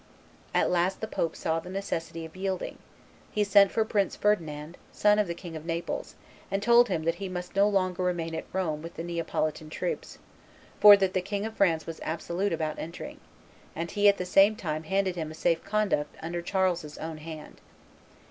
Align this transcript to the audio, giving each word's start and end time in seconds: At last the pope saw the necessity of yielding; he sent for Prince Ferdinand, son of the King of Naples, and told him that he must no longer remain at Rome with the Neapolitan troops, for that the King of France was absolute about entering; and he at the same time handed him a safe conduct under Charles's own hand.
At 0.51 0.71
last 0.71 0.99
the 0.99 1.05
pope 1.07 1.35
saw 1.35 1.59
the 1.59 1.69
necessity 1.69 2.25
of 2.25 2.35
yielding; 2.35 2.79
he 3.31 3.43
sent 3.43 3.69
for 3.71 3.85
Prince 3.85 4.15
Ferdinand, 4.15 4.75
son 4.91 5.19
of 5.19 5.27
the 5.27 5.35
King 5.35 5.55
of 5.55 5.63
Naples, 5.63 6.15
and 6.49 6.63
told 6.63 6.89
him 6.89 7.03
that 7.03 7.13
he 7.21 7.29
must 7.29 7.55
no 7.55 7.69
longer 7.69 8.01
remain 8.03 8.33
at 8.33 8.45
Rome 8.51 8.81
with 8.81 8.95
the 8.95 9.03
Neapolitan 9.03 9.69
troops, 9.69 10.17
for 10.79 10.97
that 10.97 11.13
the 11.13 11.21
King 11.21 11.45
of 11.45 11.55
France 11.55 11.85
was 11.85 11.99
absolute 12.01 12.51
about 12.51 12.79
entering; 12.79 13.19
and 13.75 13.91
he 13.91 14.09
at 14.09 14.17
the 14.17 14.25
same 14.25 14.55
time 14.55 14.85
handed 14.85 15.15
him 15.15 15.29
a 15.29 15.35
safe 15.35 15.63
conduct 15.63 16.15
under 16.19 16.41
Charles's 16.41 16.97
own 16.97 17.17
hand. 17.19 17.61